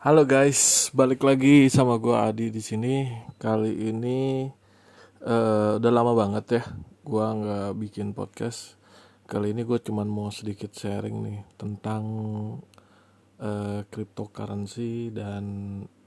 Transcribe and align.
Halo 0.00 0.24
guys, 0.24 0.88
balik 0.96 1.20
lagi 1.28 1.68
sama 1.68 2.00
gua 2.00 2.32
Adi 2.32 2.48
di 2.48 2.64
sini. 2.64 3.04
Kali 3.36 3.68
ini 3.92 4.48
eh, 5.20 5.70
udah 5.76 5.92
lama 5.92 6.16
banget 6.16 6.44
ya, 6.56 6.62
gua 7.04 7.36
nggak 7.36 7.76
bikin 7.76 8.16
podcast. 8.16 8.80
Kali 9.28 9.52
ini 9.52 9.60
gue 9.60 9.76
cuman 9.76 10.08
mau 10.08 10.32
sedikit 10.32 10.72
sharing 10.72 11.16
nih 11.20 11.38
tentang 11.60 12.04
eh, 13.44 13.84
cryptocurrency 13.92 15.12
dan 15.12 15.44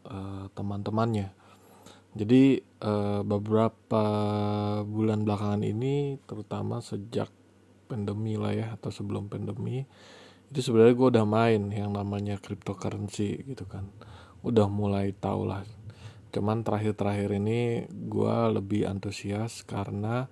eh, 0.09 0.45
teman-temannya. 0.57 1.29
Jadi 2.17 2.65
eh, 2.65 3.21
beberapa 3.21 4.05
bulan 4.89 5.21
belakangan 5.21 5.61
ini, 5.61 6.17
terutama 6.25 6.81
sejak 6.81 7.29
pandemi 7.85 8.41
lah 8.41 8.57
ya 8.57 8.67
atau 8.73 8.89
sebelum 8.89 9.29
pandemi 9.29 9.85
itu 10.54 10.70
sebenarnya 10.70 10.93
gue 10.93 11.07
udah 11.17 11.25
main 11.25 11.73
yang 11.73 11.97
namanya 11.97 12.38
cryptocurrency 12.38 13.41
gitu 13.41 13.65
kan. 13.65 13.89
Udah 14.45 14.70
mulai 14.70 15.09
tau 15.17 15.49
lah. 15.49 15.66
Cuman 16.29 16.62
terakhir-terakhir 16.62 17.41
ini 17.41 17.89
gue 17.89 18.35
lebih 18.53 18.85
antusias 18.85 19.66
karena 19.66 20.29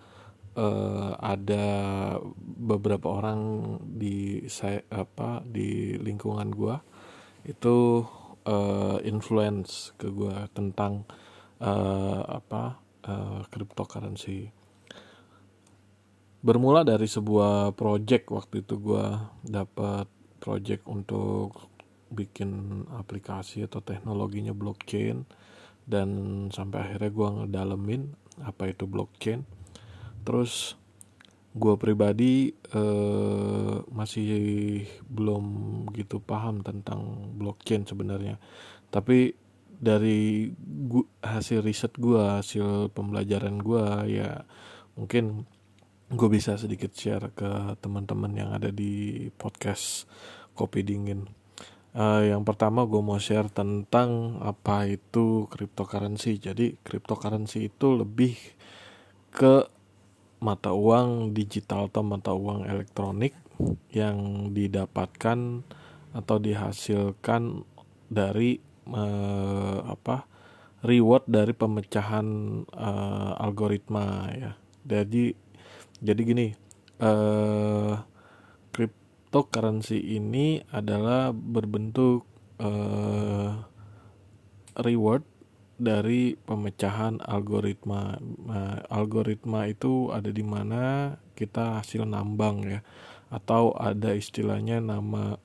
uh, 0.54 1.18
ada 1.18 1.66
beberapa 2.38 3.18
orang 3.18 3.42
di 3.82 4.46
saya 4.46 4.86
apa 4.94 5.42
di 5.42 5.98
lingkungan 5.98 6.54
gue 6.54 6.76
itu 7.50 8.06
uh, 8.46 9.02
influence 9.02 9.98
ke 9.98 10.06
gue 10.14 10.38
tentang 10.54 11.02
uh, 11.66 12.22
apa 12.30 12.78
uh, 13.10 13.42
cryptocurrency 13.50 14.61
bermula 16.42 16.82
dari 16.82 17.06
sebuah 17.06 17.78
project 17.78 18.34
waktu 18.34 18.66
itu 18.66 18.82
gue 18.82 19.06
dapat 19.46 20.10
project 20.42 20.90
untuk 20.90 21.70
bikin 22.12 22.84
aplikasi 22.98 23.66
atau 23.66 23.80
teknologinya 23.80 24.52
blockchain. 24.52 25.24
Dan 25.82 26.10
sampai 26.54 26.78
akhirnya 26.82 27.12
gue 27.14 27.30
ngedalemin 27.42 28.02
apa 28.42 28.74
itu 28.74 28.86
blockchain. 28.90 29.46
Terus 30.26 30.78
gue 31.52 31.76
pribadi 31.76 32.54
eh, 32.54 33.76
masih 33.92 34.30
belum 35.08 35.46
gitu 35.94 36.24
paham 36.24 36.66
tentang 36.66 37.34
blockchain 37.38 37.86
sebenarnya. 37.86 38.42
Tapi 38.90 39.36
dari 39.82 40.54
gua, 40.62 41.10
hasil 41.26 41.66
riset 41.66 41.98
gue 41.98 42.22
hasil 42.22 42.94
pembelajaran 42.94 43.58
gue 43.58 43.86
ya 44.14 44.46
mungkin 44.94 45.50
gue 46.12 46.28
bisa 46.28 46.60
sedikit 46.60 46.92
share 46.92 47.32
ke 47.32 47.80
teman-teman 47.80 48.36
yang 48.36 48.52
ada 48.52 48.68
di 48.68 49.28
podcast 49.32 50.04
kopi 50.52 50.84
dingin. 50.84 51.24
Uh, 51.92 52.24
yang 52.28 52.44
pertama 52.44 52.84
gue 52.84 53.00
mau 53.00 53.20
share 53.20 53.48
tentang 53.48 54.40
apa 54.44 54.92
itu 54.92 55.48
cryptocurrency. 55.48 56.36
Jadi 56.36 56.76
cryptocurrency 56.84 57.72
itu 57.72 57.96
lebih 57.96 58.36
ke 59.32 59.64
mata 60.44 60.76
uang 60.76 61.32
digital 61.32 61.88
atau 61.88 62.04
mata 62.04 62.36
uang 62.36 62.68
elektronik 62.68 63.32
yang 63.96 64.52
didapatkan 64.52 65.64
atau 66.12 66.36
dihasilkan 66.44 67.64
dari 68.12 68.60
uh, 68.92 69.80
apa 69.88 70.28
reward 70.84 71.24
dari 71.24 71.56
pemecahan 71.56 72.28
uh, 72.68 73.40
algoritma 73.40 74.28
ya. 74.36 74.52
Jadi 74.82 75.51
jadi 76.02 76.22
gini 76.26 76.48
uh, 76.98 78.02
cryptocurrency 78.74 80.18
ini 80.18 80.66
adalah 80.74 81.30
berbentuk 81.30 82.26
uh, 82.58 83.62
reward 84.82 85.22
dari 85.82 86.38
pemecahan 86.38 87.18
algoritma. 87.26 88.22
Nah, 88.22 88.86
algoritma 88.86 89.66
itu 89.66 90.14
ada 90.14 90.30
di 90.30 90.46
mana 90.46 91.18
kita 91.34 91.82
hasil 91.82 92.06
nambang 92.06 92.62
ya 92.70 92.80
atau 93.34 93.74
ada 93.74 94.14
istilahnya 94.14 94.78
nama 94.78 95.42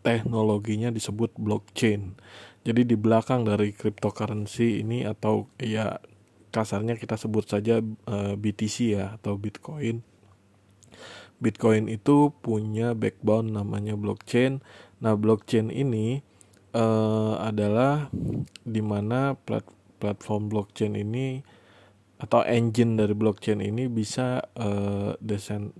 teknologinya 0.00 0.88
disebut 0.88 1.36
blockchain. 1.36 2.16
Jadi 2.64 2.82
di 2.88 2.96
belakang 2.96 3.44
dari 3.44 3.76
cryptocurrency 3.76 4.80
ini 4.80 5.04
atau 5.04 5.52
ya 5.60 6.00
kasarnya 6.54 6.96
kita 6.96 7.18
sebut 7.18 7.46
saja 7.46 7.80
uh, 7.82 8.32
eh, 8.32 8.34
BTC 8.34 8.76
ya 8.96 9.16
atau 9.18 9.36
Bitcoin. 9.40 10.02
Bitcoin 11.36 11.92
itu 11.92 12.32
punya 12.40 12.96
backbone 12.96 13.52
namanya 13.52 13.92
blockchain. 13.92 14.64
Nah, 15.04 15.12
blockchain 15.20 15.68
ini 15.68 16.24
uh, 16.72 17.36
adalah 17.44 18.08
di 18.64 18.80
mana 18.80 19.36
plat 19.36 19.64
platform 19.96 20.48
blockchain 20.52 20.96
ini 20.96 21.40
atau 22.16 22.40
engine 22.48 22.96
dari 22.96 23.12
blockchain 23.12 23.60
ini 23.60 23.92
bisa 23.92 24.40
uh, 24.56 25.12
desen 25.20 25.76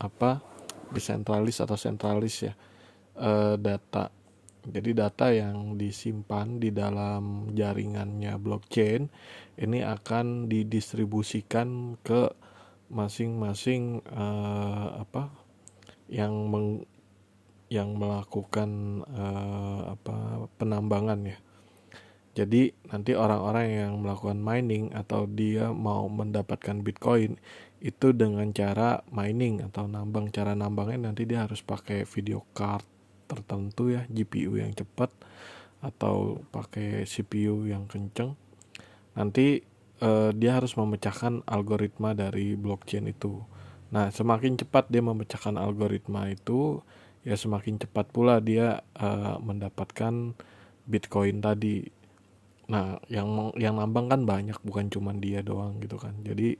apa 0.00 0.40
desentralis 0.88 1.60
atau 1.60 1.76
sentralis 1.76 2.48
ya 2.48 2.52
uh, 3.20 3.60
data 3.60 4.08
jadi 4.64 4.90
data 4.96 5.28
yang 5.28 5.76
disimpan 5.76 6.56
di 6.56 6.72
dalam 6.72 7.52
jaringannya 7.52 8.32
blockchain 8.40 9.12
ini 9.60 9.84
akan 9.84 10.48
didistribusikan 10.48 12.00
ke 12.00 12.32
masing-masing 12.88 14.00
uh, 14.08 15.04
apa 15.04 15.28
yang 16.08 16.48
meng, 16.48 16.88
yang 17.68 17.96
melakukan 17.96 19.02
uh, 19.08 19.96
apa 19.96 20.48
penambangan 20.56 21.20
ya. 21.28 21.38
Jadi 22.34 22.74
nanti 22.90 23.14
orang-orang 23.14 23.66
yang 23.70 23.92
melakukan 24.02 24.42
mining 24.42 24.90
atau 24.90 25.30
dia 25.30 25.70
mau 25.70 26.10
mendapatkan 26.10 26.82
Bitcoin 26.82 27.38
itu 27.78 28.10
dengan 28.10 28.50
cara 28.50 29.06
mining 29.12 29.62
atau 29.62 29.86
nambang 29.86 30.32
cara 30.34 30.56
nambangnya 30.58 31.12
nanti 31.12 31.28
dia 31.28 31.46
harus 31.46 31.62
pakai 31.62 32.02
video 32.08 32.42
card 32.56 32.93
tertentu 33.26 33.92
ya 33.92 34.06
GPU 34.08 34.56
yang 34.60 34.72
cepat 34.72 35.10
atau 35.84 36.40
pakai 36.48 37.04
CPU 37.04 37.68
yang 37.68 37.84
kenceng. 37.84 38.36
Nanti 39.14 39.60
eh, 40.00 40.30
dia 40.32 40.52
harus 40.56 40.74
memecahkan 40.74 41.44
algoritma 41.44 42.16
dari 42.16 42.56
blockchain 42.56 43.08
itu. 43.10 43.44
Nah 43.92 44.08
semakin 44.08 44.56
cepat 44.58 44.88
dia 44.88 45.04
memecahkan 45.04 45.60
algoritma 45.60 46.32
itu 46.32 46.80
ya 47.24 47.36
semakin 47.36 47.80
cepat 47.80 48.08
pula 48.10 48.40
dia 48.40 48.80
eh, 48.96 49.36
mendapatkan 49.38 50.32
bitcoin 50.88 51.44
tadi. 51.44 51.84
Nah 52.72 52.96
yang 53.12 53.52
yang 53.60 53.76
nambang 53.76 54.08
kan 54.08 54.24
banyak 54.24 54.56
bukan 54.64 54.88
cuma 54.88 55.12
dia 55.12 55.44
doang 55.44 55.78
gitu 55.84 56.00
kan. 56.00 56.16
Jadi 56.24 56.56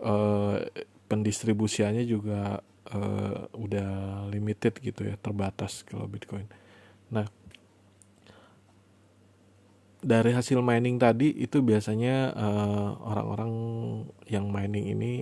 eh, 0.00 0.58
pendistribusiannya 1.06 2.04
juga 2.08 2.60
uh, 2.92 3.50
udah 3.56 3.90
limited 4.30 4.78
gitu 4.82 5.06
ya 5.06 5.14
terbatas 5.18 5.82
kalau 5.86 6.06
Bitcoin. 6.06 6.46
Nah 7.10 7.26
dari 10.06 10.30
hasil 10.30 10.62
mining 10.62 11.02
tadi 11.02 11.34
itu 11.34 11.58
biasanya 11.66 12.30
eh, 12.30 12.90
orang-orang 13.10 13.52
yang 14.30 14.46
mining 14.54 14.94
ini 14.94 15.12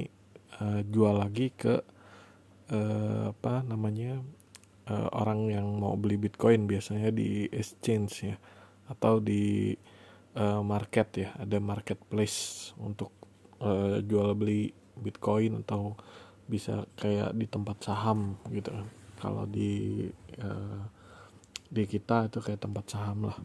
uh, 0.60 0.84
jual 0.84 1.24
lagi 1.24 1.48
ke 1.56 1.80
uh, 2.68 3.32
apa 3.32 3.64
namanya 3.64 4.20
uh, 4.92 5.08
orang 5.16 5.48
yang 5.48 5.66
mau 5.80 5.96
beli 5.96 6.20
Bitcoin 6.20 6.68
biasanya 6.68 7.08
di 7.14 7.48
exchange 7.48 8.12
ya 8.28 8.36
atau 8.92 9.24
di 9.24 9.72
uh, 10.36 10.60
market 10.60 11.08
ya 11.16 11.30
ada 11.40 11.56
marketplace 11.64 12.70
untuk 12.76 13.10
uh, 13.64 14.04
jual 14.04 14.36
beli 14.36 14.72
Bitcoin 15.00 15.64
atau 15.64 15.96
bisa 16.44 16.84
kayak 17.00 17.32
di 17.36 17.46
tempat 17.48 17.80
saham 17.80 18.36
gitu 18.52 18.70
kan. 18.72 18.86
Kalau 19.20 19.44
di 19.48 20.04
uh, 20.40 20.82
di 21.72 21.82
kita 21.88 22.28
itu 22.28 22.38
kayak 22.44 22.60
tempat 22.62 22.84
saham 22.92 23.32
lah. 23.32 23.38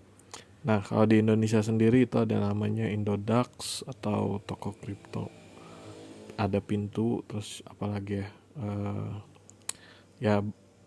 Nah 0.67 0.83
kalau 0.83 1.07
di 1.07 1.23
Indonesia 1.23 1.63
sendiri 1.63 2.03
itu 2.03 2.19
ada 2.19 2.35
namanya 2.35 2.85
Indodax 2.91 3.81
atau 3.87 4.43
toko 4.43 4.75
kripto. 4.75 5.31
Ada 6.35 6.59
pintu 6.59 7.23
terus 7.27 7.63
apalagi 7.67 8.23
ya 8.23 8.27
uh, 8.59 9.11
ya 10.19 10.35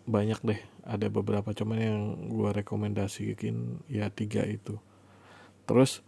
banyak 0.05 0.39
deh. 0.45 0.61
Ada 0.83 1.07
beberapa 1.07 1.55
cuman 1.55 1.79
yang 1.79 2.01
gue 2.27 2.49
rekomendasikan 2.53 3.81
ya 3.89 4.11
tiga 4.11 4.43
itu. 4.45 4.77
Terus 5.63 6.03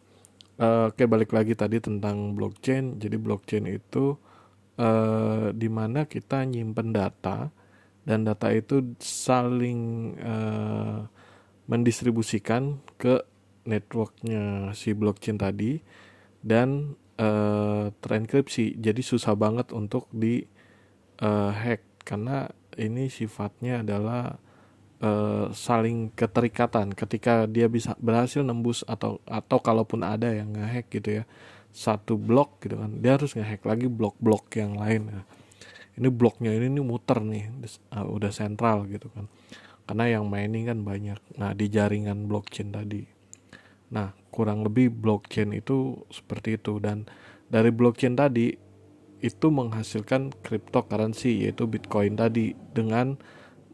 uh, 0.60 0.92
oke 0.92 1.04
balik 1.07 1.31
lagi 1.34 1.56
tadi 1.57 1.81
tentang 1.81 2.36
blockchain. 2.38 3.00
Jadi 3.00 3.16
blockchain 3.18 3.66
itu 3.72 4.19
uh, 4.80 5.51
di 5.51 5.69
mana 5.72 6.07
kita 6.07 6.44
nyimpen 6.44 6.95
data 6.95 7.51
dan 8.06 8.24
data 8.24 8.54
itu 8.54 8.95
saling 9.01 10.13
uh, 10.22 11.07
mendistribusikan 11.66 12.77
ke 13.01 13.25
networknya 13.66 14.72
si 14.77 14.94
blockchain 14.94 15.42
tadi 15.42 15.81
dan 16.45 16.94
uh, 17.18 17.89
terenkripsi 17.98 18.77
jadi 18.77 19.01
susah 19.01 19.33
banget 19.33 19.74
untuk 19.74 20.06
di 20.13 20.45
uh, 21.25 21.50
hack 21.50 22.06
karena 22.06 22.45
ini 22.78 23.10
sifatnya 23.10 23.81
adalah 23.81 24.38
uh, 25.01 25.50
saling 25.51 26.13
keterikatan. 26.13 26.94
Ketika 26.94 27.50
dia 27.50 27.66
bisa 27.66 27.98
berhasil 27.98 28.45
nembus 28.45 28.86
atau 28.86 29.18
atau 29.25 29.57
kalaupun 29.57 30.06
ada 30.06 30.30
yang 30.30 30.54
ngehack 30.54 30.92
gitu 30.94 31.21
ya 31.21 31.25
satu 31.75 32.16
blok 32.16 32.63
gitu 32.63 32.80
kan. 32.80 33.04
Dia 33.04 33.19
harus 33.19 33.36
ngehack 33.36 33.68
lagi 33.68 33.92
blok-blok 33.92 34.48
yang 34.56 34.80
lain 34.80 35.12
ya. 35.12 35.24
ini 35.95 36.12
bloknya 36.12 36.51
ini 36.51 36.68
nih 36.75 36.83
muter 36.83 37.24
nih 37.24 37.48
uh, 37.92 38.07
udah 38.07 38.31
sentral 38.31 38.88
gitu 38.88 39.12
kan. 39.12 39.27
Karena 39.83 40.18
yang 40.18 40.31
mining 40.31 40.72
kan 40.72 40.80
banyak. 40.88 41.19
Nah 41.36 41.51
di 41.51 41.68
jaringan 41.68 42.31
blockchain 42.31 42.72
tadi. 42.72 43.04
Nah 43.92 44.16
kurang 44.31 44.63
lebih 44.63 44.88
blockchain 44.92 45.51
itu 45.51 46.00
seperti 46.07 46.56
itu. 46.56 46.80
Dan 46.80 47.12
dari 47.51 47.75
blockchain 47.75 48.16
tadi 48.16 48.56
itu 49.19 49.48
menghasilkan 49.51 50.31
cryptocurrency 50.44 51.44
yaitu 51.48 51.68
bitcoin 51.68 52.16
tadi 52.16 52.56
dengan 52.71 53.19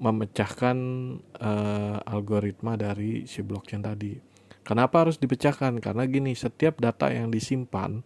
memecahkan 0.02 0.78
uh, 1.38 1.98
algoritma 2.10 2.74
dari 2.74 3.30
si 3.30 3.46
blockchain 3.46 3.86
tadi. 3.86 4.31
Kenapa 4.62 5.06
harus 5.06 5.18
dipecahkan? 5.18 5.82
Karena 5.82 6.06
gini, 6.06 6.38
setiap 6.38 6.78
data 6.78 7.10
yang 7.10 7.34
disimpan, 7.34 8.06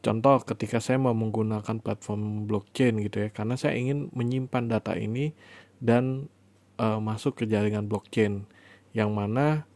contoh 0.00 0.40
ketika 0.44 0.80
saya 0.80 0.96
mau 0.96 1.12
menggunakan 1.12 1.80
platform 1.80 2.48
blockchain 2.48 3.00
gitu 3.04 3.24
ya, 3.24 3.28
karena 3.28 3.54
saya 3.60 3.76
ingin 3.76 4.08
menyimpan 4.16 4.68
data 4.68 4.96
ini 4.96 5.36
dan 5.84 6.32
uh, 6.80 6.98
masuk 6.98 7.40
ke 7.40 7.44
jaringan 7.44 7.84
blockchain, 7.84 8.48
yang 8.96 9.12
mana 9.12 9.68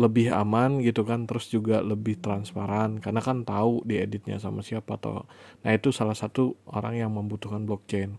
lebih 0.00 0.32
aman 0.32 0.80
gitu 0.80 1.04
kan 1.04 1.28
terus 1.28 1.52
juga 1.52 1.84
lebih 1.84 2.16
transparan 2.24 3.04
karena 3.04 3.20
kan 3.20 3.44
tahu 3.44 3.84
dieditnya 3.84 4.40
sama 4.40 4.64
siapa 4.64 4.96
atau 4.96 5.28
nah 5.60 5.76
itu 5.76 5.92
salah 5.92 6.16
satu 6.16 6.56
orang 6.72 6.96
yang 7.04 7.12
membutuhkan 7.12 7.68
blockchain 7.68 8.16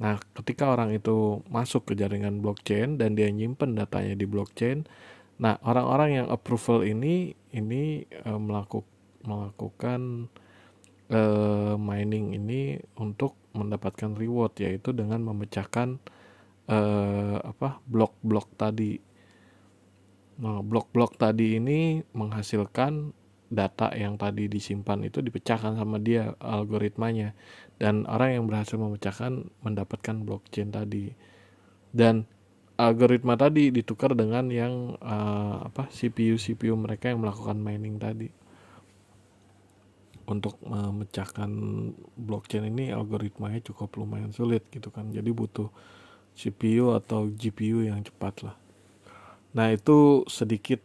nah 0.00 0.16
ketika 0.32 0.72
orang 0.72 0.96
itu 0.96 1.44
masuk 1.52 1.92
ke 1.92 2.00
jaringan 2.00 2.40
blockchain 2.40 2.96
dan 2.96 3.12
dia 3.12 3.28
nyimpen 3.28 3.76
datanya 3.76 4.16
di 4.16 4.24
blockchain 4.24 4.88
nah 5.38 5.54
orang-orang 5.62 6.22
yang 6.22 6.26
approval 6.28 6.82
ini 6.82 7.32
ini 7.54 8.04
e, 8.04 8.30
melaku, 8.34 8.84
melakukan 9.24 10.28
e, 11.08 11.20
mining 11.80 12.36
ini 12.36 12.76
untuk 13.00 13.38
mendapatkan 13.56 14.14
reward 14.14 14.54
yaitu 14.60 14.92
dengan 14.92 15.24
memecahkan 15.24 15.98
e, 16.68 16.78
apa 17.40 17.80
blok-blok 17.88 18.54
tadi. 18.54 19.00
Nah, 20.38 20.62
blok-blok 20.62 21.18
tadi 21.18 21.58
ini 21.58 21.98
menghasilkan 22.14 23.10
data 23.48 23.90
yang 23.96 24.20
tadi 24.20 24.46
disimpan 24.46 25.02
itu 25.02 25.18
dipecahkan 25.24 25.74
sama 25.74 25.98
dia 25.98 26.36
algoritmanya. 26.38 27.34
Dan 27.74 28.06
orang 28.06 28.38
yang 28.38 28.44
berhasil 28.46 28.78
memecahkan 28.78 29.50
mendapatkan 29.66 30.16
blockchain 30.22 30.70
tadi. 30.70 31.10
Dan 31.90 32.28
algoritma 32.78 33.34
tadi 33.34 33.74
ditukar 33.74 34.14
dengan 34.14 34.46
yang 34.54 34.94
uh, 35.02 35.66
apa 35.66 35.90
CPU 35.90 36.38
CPU 36.38 36.78
mereka 36.78 37.10
yang 37.10 37.20
melakukan 37.20 37.58
mining 37.58 37.98
tadi. 37.98 38.30
Untuk 40.28 40.60
memecahkan 40.60 41.50
blockchain 42.14 42.68
ini 42.68 42.92
algoritmanya 42.92 43.64
cukup 43.64 43.98
lumayan 43.98 44.30
sulit 44.30 44.62
gitu 44.70 44.94
kan. 44.94 45.10
Jadi 45.10 45.26
butuh 45.32 45.72
CPU 46.38 46.94
atau 46.94 47.26
GPU 47.26 47.82
yang 47.82 48.04
cepat 48.04 48.46
lah. 48.46 48.56
Nah, 49.56 49.72
itu 49.72 50.28
sedikit 50.28 50.78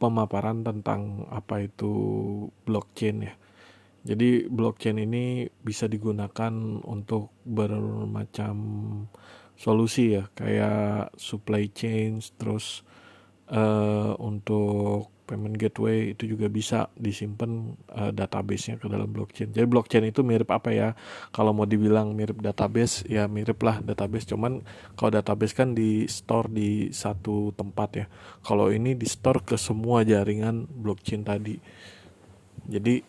pemaparan 0.00 0.64
tentang 0.64 1.28
apa 1.28 1.68
itu 1.68 1.92
blockchain 2.64 3.16
ya. 3.22 3.34
Jadi 4.06 4.46
blockchain 4.46 5.02
ini 5.02 5.50
bisa 5.62 5.90
digunakan 5.90 6.52
untuk 6.86 7.34
bermacam 7.42 8.56
solusi 9.56 10.20
ya, 10.20 10.28
kayak 10.36 11.16
supply 11.16 11.68
chain, 11.72 12.20
terus 12.38 12.84
uh, 13.50 14.12
untuk 14.20 15.10
payment 15.26 15.58
gateway 15.58 16.14
itu 16.14 16.38
juga 16.38 16.46
bisa 16.46 16.86
disimpan 16.94 17.74
uh, 17.90 18.14
database-nya 18.14 18.78
ke 18.78 18.86
dalam 18.86 19.10
blockchain. 19.10 19.50
Jadi 19.50 19.66
blockchain 19.66 20.06
itu 20.06 20.22
mirip 20.22 20.46
apa 20.54 20.70
ya? 20.70 20.94
Kalau 21.34 21.50
mau 21.50 21.66
dibilang 21.66 22.14
mirip 22.14 22.38
database 22.38 23.02
ya 23.10 23.26
mirip 23.26 23.58
lah 23.66 23.82
database. 23.82 24.30
Cuman 24.30 24.62
kalau 24.94 25.10
database 25.10 25.52
kan 25.52 25.74
di 25.74 26.06
store 26.06 26.46
di 26.46 26.94
satu 26.94 27.50
tempat 27.58 27.90
ya. 27.98 28.06
Kalau 28.46 28.70
ini 28.70 28.94
di 28.94 29.04
store 29.04 29.42
ke 29.42 29.58
semua 29.58 30.06
jaringan 30.06 30.70
blockchain 30.70 31.26
tadi. 31.26 31.58
Jadi 32.70 33.02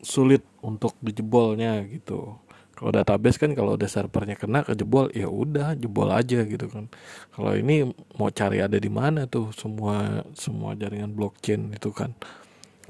sulit 0.00 0.44
untuk 0.64 0.96
dijebolnya 1.00 1.84
gitu 1.88 2.36
kalau 2.74 2.90
database 2.90 3.38
kan 3.38 3.54
kalau 3.54 3.78
udah 3.78 3.86
servernya 3.86 4.34
kena 4.34 4.66
kejebol 4.66 5.06
ya 5.14 5.30
udah 5.30 5.78
jebol 5.78 6.10
aja 6.10 6.42
gitu 6.42 6.66
kan. 6.66 6.90
Kalau 7.30 7.54
ini 7.54 7.86
mau 8.18 8.34
cari 8.34 8.58
ada 8.58 8.74
di 8.74 8.90
mana 8.90 9.30
tuh 9.30 9.54
semua 9.54 10.26
semua 10.34 10.74
jaringan 10.74 11.14
blockchain 11.14 11.70
itu 11.70 11.94
kan. 11.94 12.18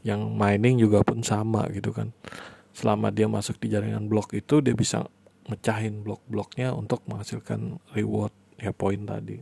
Yang 0.00 0.20
mining 0.32 0.76
juga 0.80 1.04
pun 1.04 1.20
sama 1.20 1.68
gitu 1.68 1.92
kan. 1.92 2.16
Selama 2.72 3.12
dia 3.12 3.28
masuk 3.28 3.60
di 3.60 3.68
jaringan 3.68 4.08
blok 4.08 4.32
itu 4.32 4.64
dia 4.64 4.72
bisa 4.72 5.04
mecahin 5.44 6.00
blok-bloknya 6.00 6.72
untuk 6.72 7.04
menghasilkan 7.04 7.76
reward 7.92 8.32
ya 8.56 8.72
poin 8.72 9.04
tadi. 9.04 9.36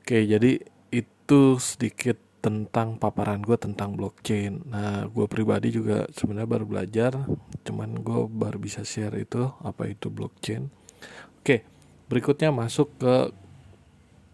Oke 0.00 0.24
jadi 0.24 0.56
itu 0.88 1.40
sedikit 1.60 2.16
tentang 2.42 2.98
paparan 2.98 3.38
gue 3.38 3.54
tentang 3.54 3.94
blockchain. 3.94 4.66
Nah, 4.66 5.06
gue 5.06 5.26
pribadi 5.30 5.70
juga 5.70 6.10
sebenarnya 6.10 6.50
baru 6.50 6.66
belajar, 6.66 7.12
cuman 7.62 8.02
gue 8.02 8.26
baru 8.26 8.58
bisa 8.58 8.82
share 8.82 9.14
itu 9.14 9.46
apa 9.62 9.86
itu 9.86 10.10
blockchain. 10.10 10.66
Oke, 11.38 11.62
berikutnya 12.10 12.50
masuk 12.50 12.98
ke 12.98 13.30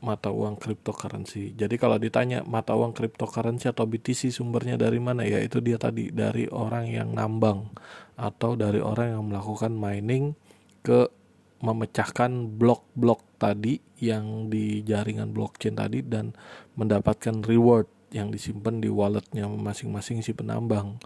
mata 0.01 0.33
uang 0.33 0.57
cryptocurrency. 0.57 1.53
Jadi 1.53 1.75
kalau 1.77 2.01
ditanya 2.01 2.47
mata 2.47 2.73
uang 2.73 2.97
cryptocurrency 2.97 3.69
atau 3.69 3.85
BTC 3.85 4.33
sumbernya 4.33 4.79
dari 4.79 5.03
mana 5.03 5.27
ya 5.27 5.43
itu 5.43 5.59
dia 5.59 5.77
tadi 5.77 6.09
dari 6.09 6.47
orang 6.49 6.89
yang 6.89 7.13
nambang 7.13 7.69
atau 8.17 8.55
dari 8.55 8.79
orang 8.79 9.19
yang 9.19 9.25
melakukan 9.29 9.75
mining 9.75 10.39
ke 10.87 11.11
memecahkan 11.59 12.55
blok-blok 12.55 13.27
tadi 13.43 13.83
yang 13.99 14.47
di 14.47 14.87
jaringan 14.87 15.35
blockchain 15.35 15.75
tadi 15.75 16.07
dan 16.07 16.31
mendapatkan 16.79 17.43
reward 17.43 17.98
yang 18.15 18.33
disimpan 18.33 18.81
di 18.81 18.89
walletnya 18.89 19.45
masing-masing 19.49 20.25
si 20.25 20.33
penambang. 20.33 20.97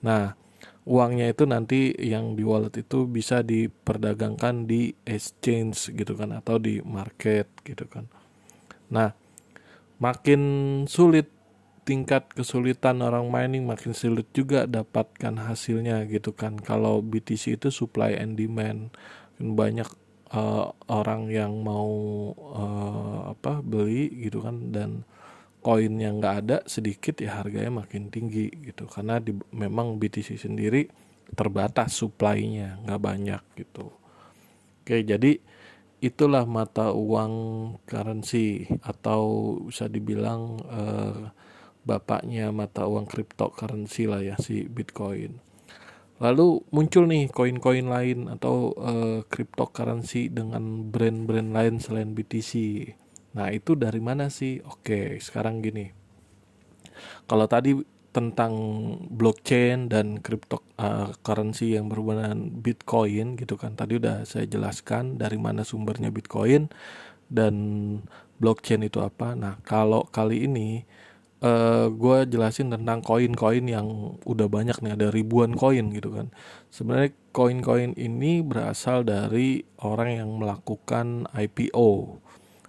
Nah, 0.00 0.36
uangnya 0.86 1.30
itu 1.30 1.44
nanti 1.44 1.92
yang 1.98 2.38
di 2.38 2.46
wallet 2.46 2.78
itu 2.80 3.04
bisa 3.10 3.42
diperdagangkan 3.42 4.70
di 4.70 4.94
exchange 5.02 5.92
gitu 5.92 6.14
kan 6.14 6.32
atau 6.32 6.56
di 6.56 6.78
market 6.80 7.50
gitu 7.66 7.84
kan. 7.90 8.06
Nah, 8.88 9.12
makin 9.98 10.40
sulit 10.86 11.28
tingkat 11.86 12.26
kesulitan 12.34 12.98
orang 12.98 13.30
mining 13.30 13.62
makin 13.62 13.94
sulit 13.94 14.26
juga 14.34 14.66
dapatkan 14.66 15.38
hasilnya 15.46 16.06
gitu 16.10 16.34
kan. 16.34 16.58
Kalau 16.58 17.02
BTC 17.02 17.58
itu 17.58 17.68
supply 17.70 18.14
and 18.18 18.34
demand 18.38 18.90
banyak 19.38 19.86
uh, 20.32 20.74
orang 20.90 21.30
yang 21.30 21.62
mau 21.62 21.90
uh, 22.34 23.30
apa 23.30 23.62
beli 23.62 24.10
gitu 24.26 24.42
kan 24.42 24.74
dan 24.74 25.06
koin 25.66 25.98
yang 25.98 26.22
nggak 26.22 26.36
ada 26.46 26.56
sedikit 26.70 27.18
ya 27.18 27.42
harganya 27.42 27.82
makin 27.82 28.06
tinggi 28.14 28.46
gitu. 28.62 28.86
Karena 28.86 29.18
di, 29.18 29.34
memang 29.50 29.98
BTC 29.98 30.38
sendiri 30.38 30.86
terbatas 31.34 31.98
supply-nya 31.98 32.78
nggak 32.86 33.02
banyak 33.02 33.42
gitu. 33.58 33.90
Oke 34.86 35.02
jadi 35.02 35.42
itulah 35.98 36.46
mata 36.46 36.94
uang 36.94 37.34
currency 37.82 38.70
atau 38.86 39.56
bisa 39.66 39.90
dibilang 39.90 40.62
eh, 40.70 41.34
bapaknya 41.82 42.54
mata 42.54 42.86
uang 42.86 43.10
cryptocurrency 43.10 44.06
lah 44.06 44.22
ya 44.22 44.38
si 44.38 44.70
Bitcoin. 44.70 45.42
Lalu 46.22 46.62
muncul 46.70 47.10
nih 47.10 47.26
koin-koin 47.34 47.90
lain 47.90 48.30
atau 48.30 48.70
eh, 48.78 49.20
cryptocurrency 49.26 50.30
dengan 50.30 50.86
brand-brand 50.94 51.50
lain 51.50 51.82
selain 51.82 52.14
BTC 52.14 52.52
Nah, 53.36 53.52
itu 53.52 53.76
dari 53.76 54.00
mana 54.00 54.32
sih? 54.32 54.64
Oke, 54.64 55.20
sekarang 55.20 55.60
gini. 55.60 55.92
Kalau 57.28 57.44
tadi 57.44 57.76
tentang 58.16 58.56
blockchain 59.12 59.92
dan 59.92 60.24
cryptocurrency 60.24 61.76
uh, 61.76 61.84
yang 61.84 61.92
berhubungan 61.92 62.48
Bitcoin 62.64 63.36
gitu 63.36 63.60
kan. 63.60 63.76
Tadi 63.76 64.00
udah 64.00 64.24
saya 64.24 64.48
jelaskan 64.48 65.20
dari 65.20 65.36
mana 65.36 65.68
sumbernya 65.68 66.08
Bitcoin 66.08 66.72
dan 67.28 67.54
blockchain 68.40 68.88
itu 68.88 69.04
apa. 69.04 69.36
Nah, 69.36 69.60
kalau 69.68 70.08
kali 70.08 70.48
ini 70.48 70.88
uh, 71.44 71.86
gue 71.92 72.18
jelasin 72.28 72.72
tentang 72.72 73.04
koin-koin 73.04 73.64
yang 73.68 74.16
udah 74.24 74.48
banyak 74.48 74.80
nih 74.80 74.92
ada 74.96 75.08
ribuan 75.12 75.52
koin 75.56 75.92
gitu 75.92 76.12
kan 76.14 76.32
sebenarnya 76.72 77.12
koin-koin 77.32 77.92
ini 77.98 78.40
berasal 78.40 79.04
dari 79.04 79.64
orang 79.82 80.10
yang 80.24 80.30
melakukan 80.40 81.28
IPO 81.32 82.20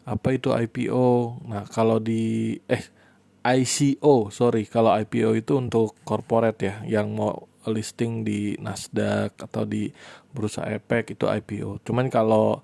apa 0.08 0.28
itu 0.32 0.56
IPO 0.56 1.44
nah 1.52 1.68
kalau 1.68 2.00
di 2.00 2.56
eh 2.72 2.84
ICO 3.48 4.28
sorry. 4.28 4.68
Kalau 4.68 4.92
IPO 4.92 5.40
itu 5.40 5.54
untuk 5.56 5.96
corporate 6.04 6.60
ya 6.60 6.76
yang 6.84 7.16
mau 7.16 7.48
listing 7.68 8.24
di 8.24 8.56
Nasdaq 8.60 9.40
atau 9.40 9.64
di 9.68 9.92
bursa 10.32 10.68
efek 10.72 11.20
itu 11.20 11.28
IPO 11.28 11.84
cuman 11.84 12.08
kalau 12.08 12.64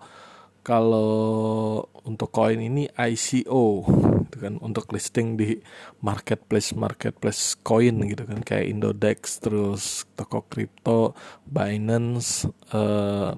kalau 0.63 1.83
untuk 2.07 2.31
koin 2.31 2.59
ini 2.59 2.88
ICO 2.95 3.83
gitu 4.27 4.38
kan. 4.39 4.59
Untuk 4.59 4.91
listing 4.95 5.35
di 5.39 5.59
marketplace 6.03 6.71
marketplace 6.75 7.59
koin 7.63 8.00
gitu 8.07 8.23
kan. 8.27 8.39
Kayak 8.43 8.71
Indodex 8.71 9.43
terus 9.43 10.07
toko 10.15 10.47
kripto 10.47 11.15
Binance 11.47 12.47
uh, 12.75 13.35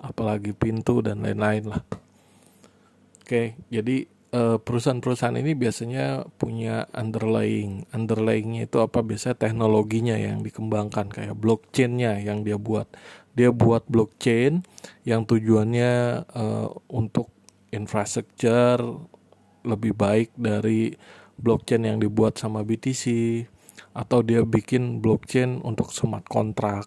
apalagi 0.00 0.56
pintu 0.56 1.04
dan 1.04 1.24
lain-lain 1.24 1.76
lah 1.76 1.84
oke 3.30 3.54
jadi 3.70 4.10
uh, 4.34 4.58
perusahaan-perusahaan 4.58 5.38
ini 5.38 5.52
biasanya 5.54 6.26
punya 6.38 6.86
underlying 6.94 7.86
underlyingnya 7.94 8.66
itu 8.66 8.82
apa? 8.82 9.02
Biasanya 9.02 9.36
teknologinya 9.38 10.16
yang 10.18 10.42
dikembangkan 10.42 11.10
kayak 11.10 11.36
blockchainnya 11.38 12.22
yang 12.22 12.42
dia 12.46 12.58
buat. 12.58 12.90
Dia 13.34 13.54
buat 13.54 13.86
blockchain 13.86 14.66
yang 15.06 15.26
tujuannya 15.26 16.26
uh, 16.34 16.68
untuk 16.90 17.30
infrastruktur 17.70 19.06
lebih 19.62 19.94
baik 19.94 20.34
dari 20.34 20.90
blockchain 21.38 21.86
yang 21.86 21.98
dibuat 22.02 22.36
sama 22.36 22.66
BTC 22.66 23.06
atau 23.94 24.22
dia 24.22 24.42
bikin 24.42 24.98
blockchain 24.98 25.62
untuk 25.62 25.94
smart 25.94 26.26
kontrak 26.26 26.86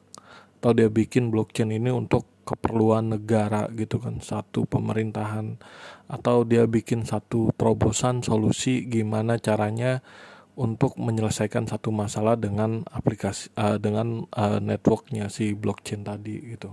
atau 0.63 0.71
dia 0.71 0.87
bikin 0.87 1.27
blockchain 1.27 1.75
ini 1.75 1.91
untuk 1.91 2.23
keperluan 2.47 3.19
negara 3.19 3.67
gitu 3.75 3.99
kan 3.99 4.23
satu 4.23 4.63
pemerintahan 4.63 5.59
atau 6.07 6.47
dia 6.47 6.63
bikin 6.63 7.03
satu 7.03 7.51
terobosan 7.59 8.23
solusi 8.23 8.87
gimana 8.87 9.35
caranya 9.43 9.99
untuk 10.55 10.95
menyelesaikan 10.95 11.67
satu 11.67 11.91
masalah 11.91 12.39
dengan 12.39 12.87
aplikasi 12.95 13.51
uh, 13.59 13.75
dengan 13.75 14.23
uh, 14.31 14.63
networknya 14.63 15.27
si 15.27 15.51
blockchain 15.51 16.07
tadi 16.07 16.55
gitu. 16.55 16.71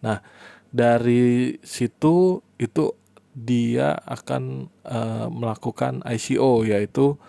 Nah 0.00 0.24
dari 0.72 1.60
situ 1.60 2.40
itu 2.56 2.88
dia 3.36 4.00
akan 4.00 4.72
uh, 4.88 5.28
melakukan 5.28 6.00
ICO 6.08 6.64
yaitu 6.64 7.20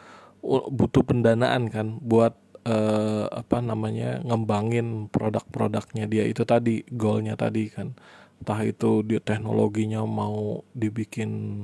butuh 0.72 1.04
pendanaan 1.04 1.68
kan 1.68 2.00
buat 2.00 2.47
uh, 2.68 3.32
apa 3.32 3.64
namanya 3.64 4.20
ngembangin 4.28 5.08
produk-produknya 5.08 6.06
dia 6.12 6.28
itu 6.28 6.44
tadi 6.44 6.84
goalnya 6.92 7.40
tadi 7.40 7.72
kan 7.72 7.96
entah 8.38 8.62
itu 8.62 9.02
dia 9.08 9.24
teknologinya 9.24 10.06
mau 10.06 10.62
dibikin 10.76 11.64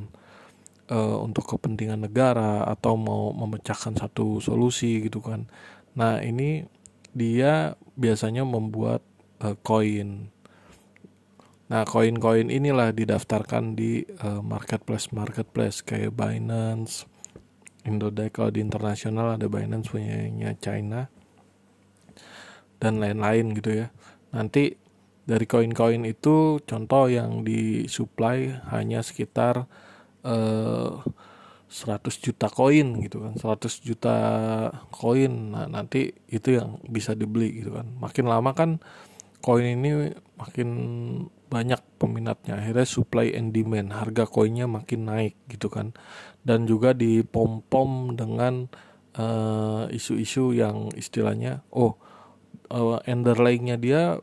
uh, 0.89 1.17
untuk 1.21 1.55
kepentingan 1.55 2.09
negara 2.09 2.65
atau 2.65 2.97
mau 2.97 3.29
memecahkan 3.31 3.93
satu 3.93 4.41
solusi 4.41 5.05
gitu 5.05 5.21
kan. 5.21 5.45
Nah, 5.93 6.19
ini 6.25 6.65
dia 7.13 7.77
biasanya 7.93 8.41
membuat 8.41 9.05
uh, 9.45 9.53
koin. 9.61 10.33
Nah, 11.69 11.85
koin-koin 11.85 12.49
inilah 12.49 12.89
didaftarkan 12.93 13.77
di 13.77 14.01
uh, 14.25 14.41
marketplace 14.41 15.13
marketplace 15.13 15.85
kayak 15.85 16.13
Binance, 16.17 17.05
Indodax 17.83 18.31
kalau 18.31 18.49
di 18.49 18.63
internasional 18.63 19.35
ada 19.35 19.47
Binance 19.51 19.91
punyanya 19.91 20.55
China 20.59 21.11
dan 22.79 22.99
lain-lain 23.03 23.55
gitu 23.55 23.83
ya. 23.83 23.87
Nanti 24.31 24.75
dari 25.23 25.47
koin-koin 25.47 26.03
itu 26.03 26.59
contoh 26.63 27.07
yang 27.07 27.47
disuplai 27.47 28.59
hanya 28.71 28.99
sekitar 28.99 29.67
eh, 30.27 30.91
100 31.73 32.05
juta 32.21 32.53
koin 32.53 33.01
gitu 33.01 33.17
kan 33.17 33.33
100 33.33 33.81
juta 33.81 34.15
koin 34.93 35.57
nah 35.57 35.65
nanti 35.65 36.13
itu 36.29 36.61
yang 36.61 36.77
bisa 36.85 37.17
dibeli 37.17 37.65
gitu 37.65 37.73
kan 37.73 37.89
makin 37.97 38.29
lama 38.29 38.53
kan 38.53 38.77
koin 39.41 39.81
ini 39.81 40.13
makin 40.37 40.69
banyak 41.53 41.77
peminatnya. 42.01 42.57
Akhirnya 42.57 42.89
supply 42.89 43.29
and 43.37 43.53
demand 43.53 43.93
harga 43.93 44.25
koinnya 44.25 44.65
makin 44.65 45.05
naik 45.05 45.37
gitu 45.45 45.69
kan. 45.69 45.93
Dan 46.41 46.65
juga 46.65 46.97
dipom-pom 46.97 48.17
dengan 48.17 48.65
eh, 49.13 49.83
isu-isu 49.93 50.49
uh, 50.49 50.57
yang 50.57 50.77
istilahnya 50.97 51.61
oh 51.69 51.95
uh, 52.73 52.97
underlyingnya 53.05 53.77
dia 53.77 54.17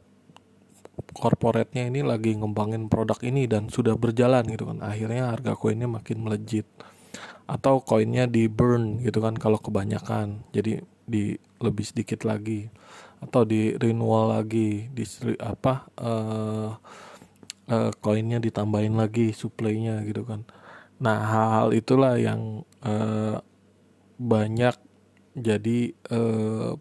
korporatnya 1.16 1.88
ini 1.88 2.04
lagi 2.04 2.36
ngembangin 2.36 2.86
produk 2.92 3.18
ini 3.24 3.48
dan 3.48 3.72
sudah 3.72 3.96
berjalan 3.96 4.44
gitu 4.50 4.68
kan. 4.68 4.82
Akhirnya 4.84 5.32
harga 5.32 5.56
koinnya 5.56 5.88
makin 5.88 6.26
melejit. 6.26 6.66
Atau 7.50 7.82
koinnya 7.82 8.30
di 8.30 8.46
burn 8.46 9.02
gitu 9.02 9.18
kan 9.24 9.34
kalau 9.34 9.58
kebanyakan. 9.58 10.44
Jadi 10.54 10.82
di 11.06 11.34
lebih 11.58 11.84
sedikit 11.86 12.22
lagi. 12.28 12.70
Atau 13.20 13.44
di 13.44 13.74
renewal 13.76 14.32
lagi 14.38 14.88
di 14.92 15.04
apa 15.40 15.88
uh, 16.00 16.72
uh, 17.70 17.94
koinnya 18.02 18.42
ditambahin 18.42 18.98
lagi 18.98 19.32
supply-nya 19.32 20.02
gitu 20.04 20.26
kan 20.26 20.44
nah 21.00 21.24
hal-hal 21.24 21.72
itulah 21.72 22.20
yang 22.20 22.66
uh, 22.84 23.40
banyak 24.20 24.76
jadi 25.32 25.96
uh, 26.12 26.76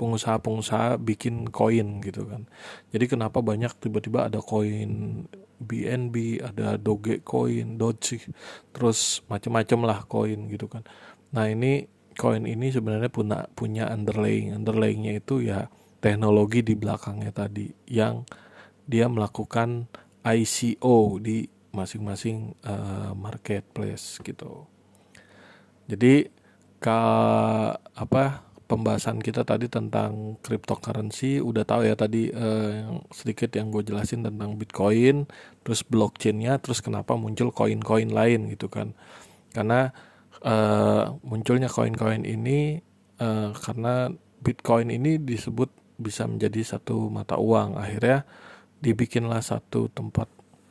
pengusaha-pengusaha 0.00 0.96
bikin 0.96 1.52
koin 1.52 2.00
gitu 2.00 2.24
kan. 2.24 2.48
Jadi 2.88 3.04
kenapa 3.04 3.44
banyak 3.44 3.76
tiba-tiba 3.76 4.32
ada 4.32 4.40
koin 4.40 5.24
BNB, 5.60 6.40
ada 6.40 6.80
Doge 6.80 7.20
koin, 7.20 7.76
Doge, 7.76 8.16
terus 8.72 9.20
macam-macam 9.28 9.78
lah 9.84 9.98
koin 10.08 10.48
gitu 10.48 10.72
kan. 10.72 10.88
Nah 11.36 11.52
ini 11.52 11.84
koin 12.16 12.48
ini 12.48 12.72
sebenarnya 12.72 13.12
punya 13.12 13.44
punya 13.52 13.92
underlying, 13.92 14.56
underlyingnya 14.56 15.20
itu 15.20 15.44
ya 15.44 15.68
teknologi 16.00 16.64
di 16.64 16.72
belakangnya 16.80 17.28
tadi 17.36 17.68
yang 17.84 18.24
dia 18.88 19.04
melakukan 19.04 19.84
ICO 20.24 21.16
di 21.22 21.48
masing-masing 21.70 22.58
uh, 22.66 23.14
marketplace 23.14 24.18
gitu. 24.20 24.66
Jadi 25.86 26.28
ka 26.80 27.00
apa 27.76 28.50
pembahasan 28.70 29.18
kita 29.18 29.42
tadi 29.42 29.66
tentang 29.66 30.38
cryptocurrency 30.46 31.42
udah 31.42 31.66
tahu 31.66 31.82
ya 31.90 31.98
tadi 31.98 32.30
uh, 32.30 32.70
yang 32.70 32.94
sedikit 33.10 33.50
yang 33.58 33.74
gue 33.74 33.82
jelasin 33.82 34.22
tentang 34.22 34.54
Bitcoin, 34.54 35.26
terus 35.66 35.82
blockchainnya, 35.82 36.62
terus 36.62 36.78
kenapa 36.78 37.18
muncul 37.18 37.50
koin-koin 37.50 38.14
lain 38.14 38.46
gitu 38.54 38.70
kan? 38.70 38.94
Karena 39.50 39.90
uh, 40.46 41.18
munculnya 41.26 41.66
koin-koin 41.66 42.22
ini 42.22 42.78
uh, 43.18 43.50
karena 43.58 44.14
Bitcoin 44.40 44.94
ini 44.94 45.18
disebut 45.18 45.98
bisa 46.00 46.24
menjadi 46.30 46.78
satu 46.78 47.10
mata 47.10 47.36
uang, 47.36 47.76
akhirnya 47.76 48.24
dibikinlah 48.80 49.44
satu 49.44 49.92
tempat 49.92 50.26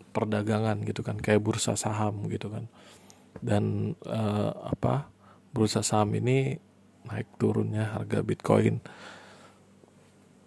perdagangan 0.10 0.82
gitu 0.84 1.06
kan, 1.06 1.22
kayak 1.22 1.46
bursa 1.46 1.78
saham 1.78 2.25
gitu 2.28 2.50
kan, 2.50 2.66
dan 3.46 3.94
uh, 4.10 4.74
apa 4.74 5.13
bursa 5.54 5.86
saham 5.86 6.18
ini 6.18 6.58
naik 7.06 7.30
turunnya 7.38 7.94
harga 7.96 8.25
Bitcoin. 8.25 8.82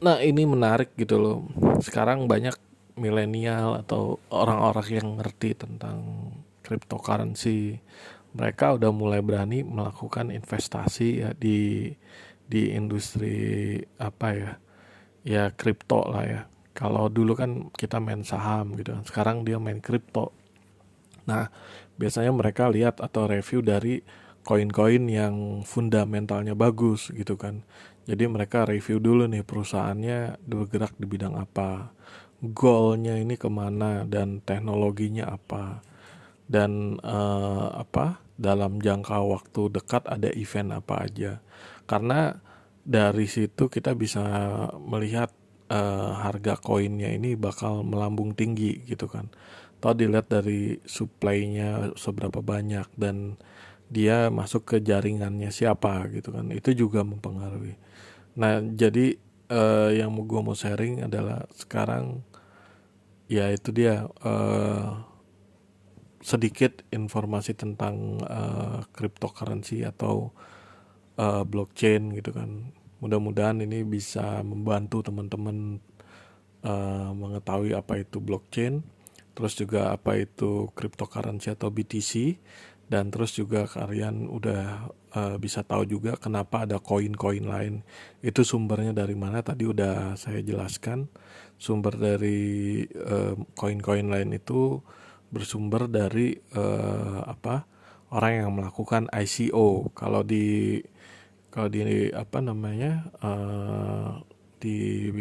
Nah 0.02 0.18
ini 0.18 0.42
menarik 0.42 0.98
gitu 0.98 1.18
loh. 1.22 1.46
Sekarang 1.78 2.26
banyak 2.26 2.58
milenial 2.98 3.78
atau 3.80 4.18
orang-orang 4.28 4.88
yang 4.90 5.08
ngerti 5.16 5.54
tentang 5.54 6.28
cryptocurrency, 6.66 7.78
mereka 8.34 8.74
udah 8.74 8.90
mulai 8.90 9.22
berani 9.22 9.62
melakukan 9.62 10.34
investasi 10.34 11.22
ya 11.22 11.30
di 11.34 11.90
di 12.42 12.74
industri 12.74 13.78
apa 13.96 14.28
ya 14.34 14.52
ya 15.22 15.42
kripto 15.54 16.02
lah 16.10 16.24
ya. 16.26 16.42
Kalau 16.72 17.12
dulu 17.12 17.36
kan 17.36 17.68
kita 17.76 18.00
main 18.00 18.24
saham 18.24 18.72
gitu 18.80 18.96
kan, 18.96 19.04
sekarang 19.04 19.36
dia 19.44 19.60
main 19.60 19.78
kripto. 19.78 20.32
Nah 21.28 21.52
biasanya 22.00 22.32
mereka 22.32 22.66
lihat 22.72 22.98
atau 22.98 23.28
review 23.28 23.60
dari 23.60 24.02
koin-koin 24.42 25.06
yang 25.06 25.62
fundamentalnya 25.62 26.58
bagus 26.58 27.14
gitu 27.14 27.38
kan. 27.38 27.62
Jadi 28.02 28.26
mereka 28.26 28.66
review 28.66 28.98
dulu 28.98 29.30
nih 29.30 29.46
perusahaannya 29.46 30.42
bergerak 30.42 30.98
di 30.98 31.06
bidang 31.06 31.38
apa, 31.38 31.94
goalnya 32.42 33.14
ini 33.14 33.38
ke 33.38 33.46
mana 33.46 34.02
dan 34.02 34.42
teknologinya 34.42 35.30
apa, 35.30 35.86
dan 36.50 36.98
uh, 37.06 37.70
apa 37.78 38.18
dalam 38.34 38.82
jangka 38.82 39.22
waktu 39.22 39.70
dekat 39.70 40.02
ada 40.10 40.34
event 40.34 40.82
apa 40.82 41.06
aja. 41.06 41.32
Karena 41.86 42.34
dari 42.82 43.30
situ 43.30 43.70
kita 43.70 43.94
bisa 43.94 44.26
melihat 44.82 45.30
uh, 45.72 46.20
harga 46.20 46.60
koinnya 46.60 47.08
ini 47.08 47.32
bakal 47.34 47.80
melambung 47.80 48.36
tinggi 48.36 48.84
gitu 48.84 49.08
kan. 49.08 49.32
Atau 49.80 49.96
dilihat 49.98 50.28
dari 50.28 50.78
supply-nya 50.84 51.96
seberapa 51.96 52.44
banyak 52.44 52.86
dan 52.94 53.40
dia 53.88 54.28
masuk 54.28 54.68
ke 54.68 54.76
jaringannya 54.84 55.48
siapa 55.48 56.06
gitu 56.12 56.30
kan. 56.36 56.52
Itu 56.52 56.76
juga 56.76 57.02
mempengaruhi. 57.02 57.74
Nah 58.36 58.60
jadi 58.62 59.16
uh, 59.50 59.90
yang 59.90 60.12
gue 60.14 60.40
mau 60.44 60.54
sharing 60.54 61.08
adalah 61.08 61.48
sekarang 61.56 62.20
ya 63.26 63.48
itu 63.48 63.72
dia 63.72 64.06
uh, 64.22 65.02
sedikit 66.22 66.86
informasi 66.94 67.58
tentang 67.58 68.22
uh, 68.22 68.86
cryptocurrency 68.94 69.82
atau 69.82 70.30
uh, 71.18 71.42
blockchain 71.42 72.14
gitu 72.14 72.30
kan 72.30 72.70
mudah-mudahan 73.02 73.58
ini 73.66 73.82
bisa 73.82 74.40
membantu 74.46 75.02
teman-teman 75.02 75.82
uh, 76.62 77.10
mengetahui 77.10 77.74
apa 77.74 77.98
itu 77.98 78.22
blockchain 78.22 78.86
terus 79.34 79.58
juga 79.58 79.90
apa 79.90 80.16
itu 80.20 80.70
cryptocurrency 80.76 81.50
atau 81.50 81.72
BTC 81.72 82.38
dan 82.86 83.08
terus 83.08 83.32
juga 83.32 83.64
kalian 83.64 84.28
udah 84.28 84.92
uh, 85.16 85.36
bisa 85.40 85.64
tahu 85.64 85.88
juga 85.88 86.20
kenapa 86.20 86.68
ada 86.68 86.76
koin-koin 86.76 87.48
lain. 87.48 87.80
Itu 88.20 88.44
sumbernya 88.44 88.92
dari 88.92 89.16
mana? 89.16 89.40
Tadi 89.40 89.64
udah 89.64 90.12
saya 90.20 90.44
jelaskan. 90.44 91.08
Sumber 91.56 91.96
dari 91.96 92.84
koin-koin 93.56 94.10
uh, 94.10 94.12
lain 94.12 94.36
itu 94.36 94.84
bersumber 95.32 95.88
dari 95.88 96.36
uh, 96.52 97.24
apa 97.24 97.64
orang 98.12 98.44
yang 98.44 98.50
melakukan 98.52 99.08
ICO 99.08 99.88
kalau 99.96 100.20
di 100.20 100.76
kalau 101.52 101.68
di 101.68 102.08
apa 102.10 102.40
namanya 102.40 103.12
uh, 103.20 104.18
di 104.56 105.12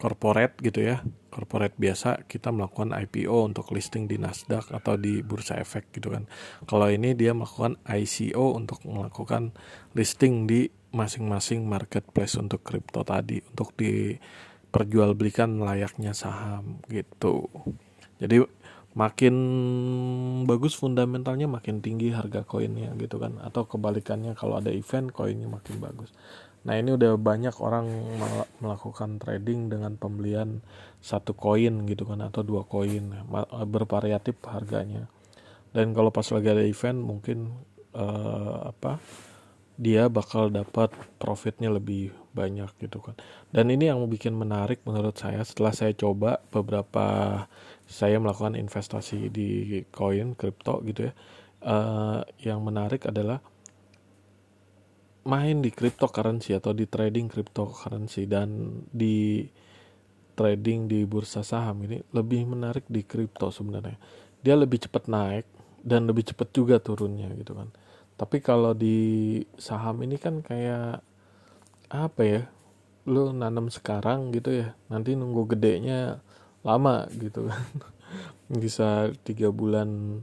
corporate 0.00 0.56
gitu 0.64 0.80
ya 0.88 1.04
corporate 1.38 1.78
biasa 1.78 2.26
kita 2.26 2.50
melakukan 2.50 2.96
IPO 2.96 3.52
untuk 3.52 3.70
listing 3.70 4.10
di 4.10 4.18
Nasdaq 4.18 4.74
atau 4.74 4.98
di 4.98 5.22
bursa 5.22 5.54
efek 5.60 5.94
gitu 5.94 6.10
kan. 6.10 6.26
Kalau 6.66 6.90
ini 6.90 7.14
dia 7.14 7.30
melakukan 7.30 7.78
ICO 7.86 8.58
untuk 8.58 8.82
melakukan 8.82 9.54
listing 9.94 10.50
di 10.50 10.66
masing-masing 10.90 11.68
marketplace 11.68 12.34
untuk 12.40 12.64
kripto 12.64 13.04
tadi 13.04 13.38
untuk 13.38 13.76
diperjualbelikan 13.76 15.60
layaknya 15.62 16.16
saham 16.16 16.82
gitu. 16.88 17.46
Jadi 18.18 18.42
makin 18.98 19.34
bagus 20.50 20.74
fundamentalnya 20.74 21.46
makin 21.46 21.78
tinggi 21.78 22.10
harga 22.10 22.42
koinnya 22.42 22.90
gitu 22.98 23.22
kan 23.22 23.38
atau 23.38 23.62
kebalikannya 23.70 24.34
kalau 24.34 24.58
ada 24.58 24.74
event 24.74 25.14
koinnya 25.14 25.46
makin 25.46 25.78
bagus 25.78 26.10
Nah 26.66 26.74
ini 26.76 26.92
udah 26.92 27.16
banyak 27.16 27.56
orang 27.64 27.86
melakukan 28.58 29.16
trading 29.22 29.72
dengan 29.72 29.94
pembelian 29.94 30.60
satu 30.98 31.32
koin 31.32 31.86
gitu 31.86 32.04
kan 32.04 32.20
atau 32.26 32.42
dua 32.42 32.68
koin 32.68 33.14
bervariatif 33.70 34.36
harganya. 34.44 35.06
Dan 35.70 35.96
kalau 35.96 36.12
pas 36.12 36.28
lagi 36.28 36.48
ada 36.52 36.64
event 36.64 36.98
mungkin 36.98 37.54
uh, 37.96 38.68
apa 38.68 38.98
dia 39.78 40.10
bakal 40.10 40.50
dapat 40.50 40.90
profitnya 41.22 41.70
lebih 41.70 42.10
banyak 42.34 42.68
gitu 42.82 43.00
kan. 43.00 43.14
Dan 43.54 43.70
ini 43.70 43.88
yang 43.88 44.02
bikin 44.04 44.34
menarik 44.34 44.82
menurut 44.82 45.14
saya 45.14 45.40
setelah 45.46 45.70
saya 45.70 45.96
coba 45.96 46.42
beberapa 46.50 47.46
saya 47.88 48.20
melakukan 48.20 48.52
investasi 48.52 49.32
di 49.32 49.80
koin 49.88 50.36
kripto 50.36 50.84
gitu 50.84 51.08
ya. 51.08 51.12
Uh, 51.58 52.22
yang 52.38 52.62
menarik 52.62 53.08
adalah 53.08 53.42
main 55.26 55.58
di 55.58 55.74
cryptocurrency 55.74 56.54
atau 56.54 56.70
di 56.70 56.86
trading 56.86 57.26
cryptocurrency 57.26 58.28
dan 58.30 58.80
di 58.92 59.42
trading 60.38 60.86
di 60.86 61.02
bursa 61.02 61.42
saham 61.42 61.82
ini 61.82 61.98
lebih 62.14 62.46
menarik 62.46 62.86
di 62.86 63.02
kripto 63.02 63.50
sebenarnya. 63.50 63.98
Dia 64.38 64.54
lebih 64.54 64.86
cepat 64.86 65.10
naik 65.10 65.48
dan 65.82 66.06
lebih 66.06 66.30
cepat 66.30 66.54
juga 66.54 66.78
turunnya 66.78 67.32
gitu 67.34 67.58
kan. 67.58 67.72
Tapi 68.14 68.38
kalau 68.38 68.76
di 68.76 69.40
saham 69.58 70.04
ini 70.06 70.14
kan 70.20 70.44
kayak 70.44 71.02
apa 71.90 72.22
ya? 72.22 72.42
Lu 73.08 73.32
nanam 73.32 73.72
sekarang 73.72 74.30
gitu 74.36 74.52
ya, 74.52 74.76
nanti 74.92 75.16
nunggu 75.16 75.56
gedenya 75.56 76.20
lama 76.62 77.06
gitu 77.16 77.46
kan. 77.48 77.64
Bisa 78.62 79.12
tiga 79.22 79.52
bulan, 79.52 80.20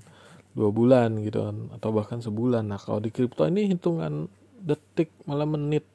dua 0.57 0.69
bulan 0.73 1.21
gitu 1.21 1.45
kan, 1.45 1.57
atau 1.77 1.89
bahkan 1.93 2.19
sebulan. 2.19 2.65
Nah 2.65 2.79
kalau 2.81 2.99
di 2.99 3.13
kripto 3.13 3.45
ini 3.45 3.69
hitungan 3.69 4.27
detik 4.59 5.13
malah 5.29 5.45
menit. 5.45 5.85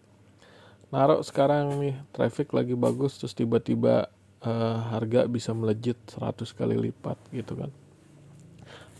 Naruh 0.90 1.22
sekarang 1.22 1.78
nih 1.82 1.96
traffic 2.14 2.50
lagi 2.54 2.74
bagus 2.74 3.18
terus 3.18 3.34
tiba-tiba 3.34 4.10
uh, 4.42 4.76
harga 4.94 5.26
bisa 5.26 5.54
melejit 5.54 5.98
100 6.14 6.46
kali 6.54 6.76
lipat 6.78 7.18
gitu 7.34 7.58
kan. 7.58 7.70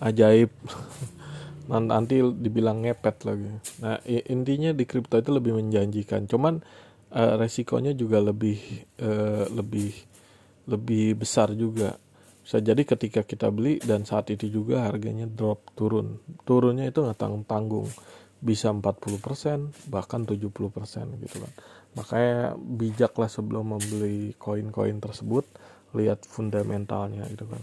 Ajaib. 0.03 0.51
Nanti 1.71 2.19
dibilang 2.19 2.83
ngepet 2.83 3.17
lagi. 3.27 3.47
Nah 3.79 4.03
intinya 4.07 4.75
di 4.75 4.85
kripto 4.87 5.23
itu 5.23 5.31
lebih 5.31 5.55
menjanjikan. 5.55 6.27
Cuman 6.27 6.63
uh, 7.15 7.35
resikonya 7.39 7.95
juga 7.95 8.19
lebih 8.19 8.59
uh, 9.03 9.47
lebih 9.55 9.95
lebih 10.69 11.17
besar 11.21 11.53
juga. 11.55 11.97
Bisa 12.41 12.59
jadi 12.59 12.83
ketika 12.83 13.23
kita 13.23 13.53
beli 13.53 13.79
dan 13.85 14.03
saat 14.03 14.33
itu 14.33 14.51
juga 14.51 14.89
harganya 14.89 15.29
drop 15.29 15.71
turun. 15.77 16.19
Turunnya 16.43 16.89
itu 16.89 17.05
nggak 17.05 17.19
tanggung 17.21 17.45
tanggung. 17.47 17.89
Bisa 18.41 18.73
40% 18.73 19.93
bahkan 19.93 20.25
70% 20.25 21.21
gitu 21.21 21.37
kan. 21.45 21.53
Makanya 21.95 22.57
bijaklah 22.57 23.29
sebelum 23.29 23.77
membeli 23.77 24.33
koin-koin 24.41 24.99
tersebut 24.99 25.45
lihat 25.93 26.23
fundamentalnya 26.25 27.27
gitu 27.29 27.45
kan. 27.51 27.63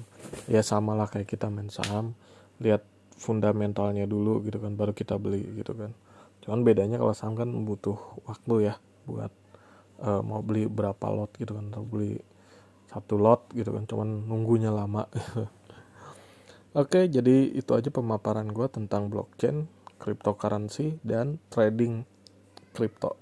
Ya 0.51 0.61
samalah 0.61 1.09
kayak 1.09 1.31
kita 1.31 1.47
main 1.49 1.71
saham 1.71 2.13
lihat 2.61 2.85
fundamentalnya 3.17 4.05
dulu 4.05 4.45
gitu 4.45 4.61
kan 4.61 4.77
baru 4.77 4.93
kita 4.93 5.17
beli 5.17 5.41
gitu 5.57 5.73
kan. 5.73 5.91
Cuman 6.45 6.61
bedanya 6.61 7.01
kalau 7.01 7.15
saham 7.17 7.33
kan 7.33 7.49
butuh 7.49 7.97
waktu 8.29 8.71
ya 8.71 8.75
buat 9.07 9.31
uh, 10.03 10.21
mau 10.21 10.43
beli 10.43 10.69
berapa 10.69 11.07
lot 11.09 11.33
gitu 11.39 11.57
kan 11.57 11.71
atau 11.73 11.83
beli 11.87 12.19
satu 12.87 13.19
lot 13.19 13.51
gitu 13.51 13.75
kan 13.75 13.83
cuman 13.83 14.27
nunggunya 14.27 14.71
lama 14.71 15.07
Oke, 16.77 17.09
jadi 17.09 17.57
itu 17.57 17.73
aja 17.73 17.89
pemaparan 17.89 18.53
gue 18.53 18.69
tentang 18.69 19.09
blockchain 19.09 19.65
cryptocurrency 19.97 21.01
dan 21.01 21.41
trading 21.49 22.05
crypto. 22.77 23.17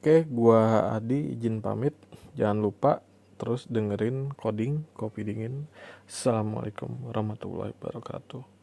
Oke, 0.00 0.24
gua 0.24 0.96
Adi 0.96 1.36
izin 1.36 1.60
pamit. 1.60 1.92
Jangan 2.32 2.58
lupa 2.64 3.04
terus 3.36 3.68
dengerin 3.68 4.32
coding 4.32 4.88
kopi 4.96 5.28
dingin. 5.28 5.68
Assalamualaikum 6.08 6.88
warahmatullahi 7.04 7.76
wabarakatuh. 7.76 8.59